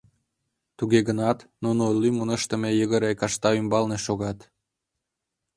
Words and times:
Туге 0.77 0.99
гынат, 1.07 1.39
нуно 1.63 1.83
лӱмын 2.01 2.29
ыштыме 2.37 2.69
йыгыре 2.79 3.11
кашта 3.19 3.49
ӱмбалне 3.59 3.97
шогат... 4.05 4.39